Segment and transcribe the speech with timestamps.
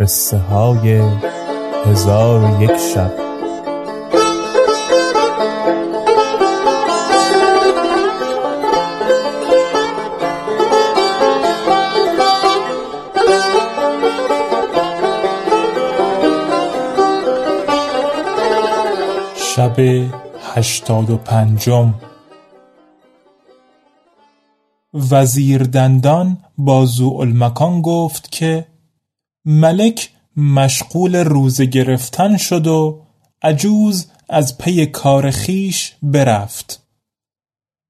[0.00, 1.02] قصه های
[1.84, 3.12] هزار و یک شب.
[19.36, 19.76] شب
[20.54, 21.94] هشتاد و پنجم.
[24.94, 28.75] وزیر دندان با زوالمکان گفت که
[29.48, 33.02] ملک مشغول روزه گرفتن شد و
[33.42, 36.82] عجوز از پی کار خیش برفت.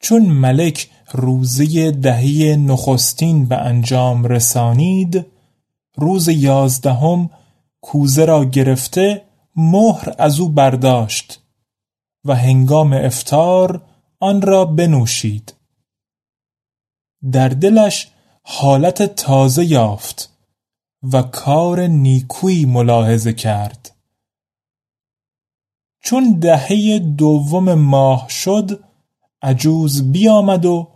[0.00, 5.26] چون ملک روزه دهی نخستین به انجام رسانید
[5.96, 7.30] روز یازدهم
[7.80, 9.22] کوزه را گرفته
[9.56, 11.40] مهر از او برداشت
[12.24, 13.82] و هنگام افتار
[14.20, 15.54] آن را بنوشید.
[17.32, 18.08] در دلش
[18.42, 20.37] حالت تازه یافت.
[21.02, 23.96] و کار نیکویی ملاحظه کرد.
[26.00, 28.84] چون دهه دوم ماه شد
[29.42, 30.88] عجوز بیامد و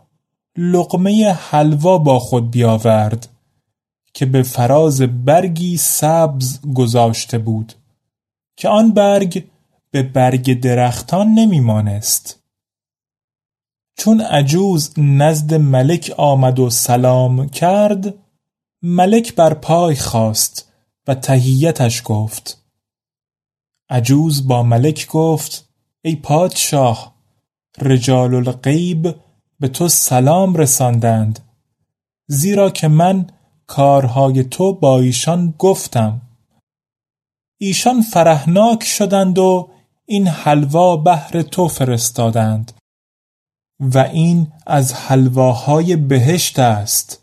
[0.56, 3.28] لقمه حلوا با خود بیاورد
[4.14, 7.72] که به فراز برگی سبز گذاشته بود
[8.56, 9.44] که آن برگ
[9.90, 12.42] به برگ درختان نمیمانست.
[13.96, 18.14] چون عجوز نزد ملک آمد و سلام کرد
[18.84, 20.72] ملک بر پای خواست
[21.06, 22.64] و تهیتش گفت.
[23.90, 25.68] عجوز با ملک گفت
[26.04, 27.14] ای پادشاه
[27.80, 29.16] رجال الغیب
[29.60, 31.40] به تو سلام رساندند
[32.26, 33.26] زیرا که من
[33.66, 36.20] کارهای تو با ایشان گفتم.
[37.60, 39.70] ایشان فرهناک شدند و
[40.06, 42.72] این حلوا بهر تو فرستادند
[43.80, 47.21] و این از حلواهای بهشت است.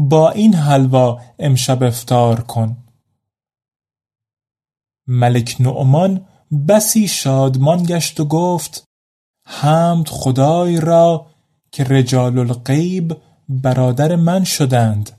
[0.00, 2.76] با این حلوا امشب افتار کن.
[5.06, 6.26] ملک نعمان
[6.68, 8.84] بسی شادمان گشت و گفت
[9.44, 11.26] حمد خدای را
[11.72, 13.16] که رجال الغیب
[13.48, 15.10] برادر من شدند.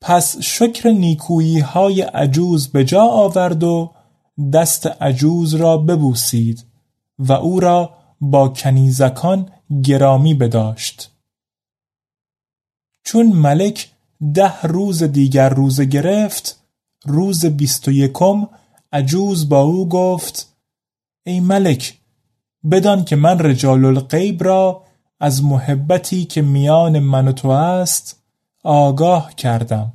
[0.00, 3.92] پس شکر نیکویی های عجوز به جا آورد و
[4.52, 6.66] دست عجوز را ببوسید
[7.18, 9.52] و او را با کنیزکان
[9.84, 11.19] گرامی بداشت.
[13.10, 13.90] چون ملک
[14.34, 16.60] ده روز دیگر روزه گرفت
[17.04, 18.48] روز بیست و یکم
[18.92, 20.56] عجوز با او گفت
[21.26, 21.98] ای ملک
[22.70, 24.84] بدان که من رجال الغیب را
[25.20, 28.22] از محبتی که میان من و تو است
[28.64, 29.92] آگاه کردم.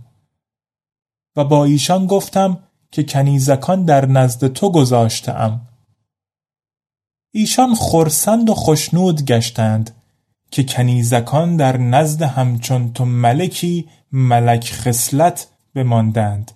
[1.36, 2.58] و با ایشان گفتم
[2.92, 5.62] که کنیزکان در نزد تو گذاشتم
[7.32, 9.92] ایشان خرسند و خشنود گشتند.
[10.52, 16.52] که کنیزکان در نزد همچون تو ملکی ملک خصلت بماندند.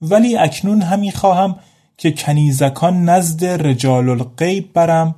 [0.00, 1.56] ولی اکنون همی خواهم
[1.98, 5.14] که کنیزکان نزد رجال الغیب برم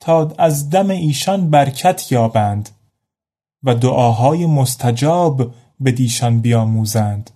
[0.00, 2.68] تا از دم ایشان برکت یابند
[3.62, 7.30] و دعاهای مستجاب به دیشان بیاموزند.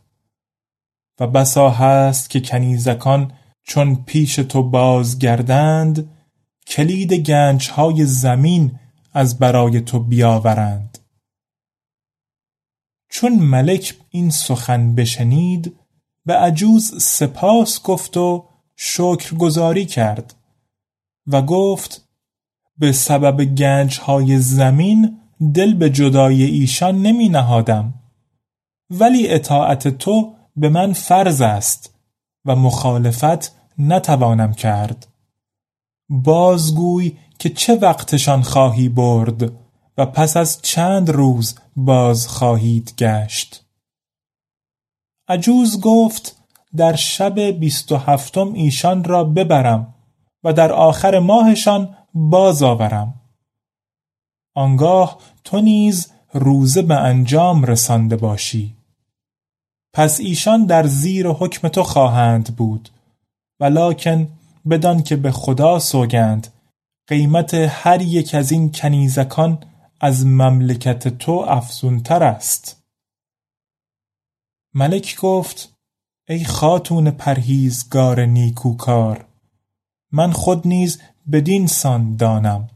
[1.20, 3.32] و بسا هست که کنیزکان
[3.62, 6.10] چون پیش تو بازگردند
[6.66, 8.78] کلید گنجهای زمین
[9.14, 10.98] از برای تو بیاورند.
[13.10, 15.76] چون ملک این سخن بشنید
[16.26, 20.34] به عجوز سپاس گفت و شکرگزاری کرد
[21.26, 22.08] و گفت
[22.78, 25.20] به سبب گنجهای زمین
[25.54, 27.94] دل به جدای ایشان نمی نهادم
[28.90, 31.94] ولی اطاعت تو به من فرض است
[32.44, 35.06] و مخالفت نتوانم کرد.
[36.08, 37.12] بازگوی
[37.44, 39.52] که چه وقتشان خواهی برد
[39.98, 43.64] و پس از چند روز باز خواهید گشت.
[45.28, 46.36] عجوز گفت
[46.76, 49.94] در شب بیست و هفتم ایشان را ببرم
[50.44, 53.14] و در آخر ماهشان باز آورم.
[54.54, 58.76] آنگاه تو نیز روزه به انجام رسانده باشی.
[59.92, 62.88] پس ایشان در زیر حکم تو خواهند بود
[63.60, 64.28] ولکن
[64.70, 66.53] بدان که به خدا سوگند
[67.08, 69.58] قیمت هر یک از این کنیزکان
[70.00, 72.84] از مملکت تو افزونتر است.
[74.74, 75.74] ملک گفت
[76.28, 79.26] ای خاتون پرهیزگار نیکوکار
[80.12, 81.02] من خود نیز
[81.32, 82.70] بدین سان دانم.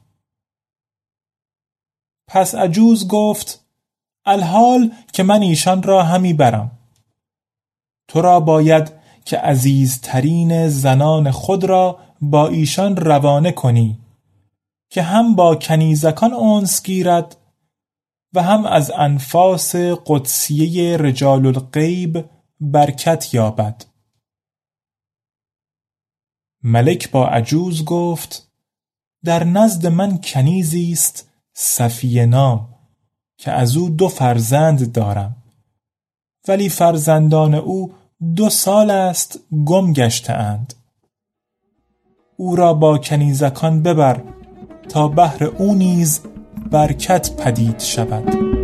[2.27, 3.65] پس عجوز گفت
[4.25, 6.71] الحال که من ایشان را همی برم.
[8.09, 8.93] تو را باید
[9.25, 13.99] که عزیزترین زنان خود را با ایشان روانه کنی.
[14.91, 17.37] که هم با کنیزکان اونس گیرد
[18.35, 19.77] و هم از انفاس
[20.07, 22.25] قدسیه رجال الغیب
[22.61, 23.85] برکت یابد.
[26.63, 28.51] ملک با عجوز گفت
[29.25, 32.75] در نزد من کنیزی است صفیه نام
[33.39, 35.37] که از او دو فرزند دارم.
[36.49, 37.95] ولی فرزندان او
[38.37, 40.75] دو سال است گم گشته اند
[42.37, 44.38] او را با کنیزکان ببر
[44.89, 46.21] تا بهر او نیز
[46.71, 48.59] برکت پدید شود.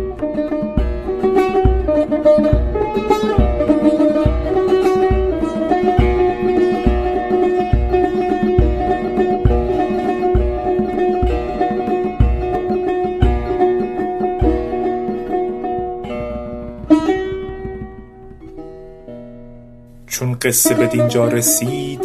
[20.07, 22.01] چون قصه به دینجا رسید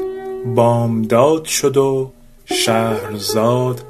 [0.55, 2.11] بامداد شد و
[2.45, 3.90] شهرزاد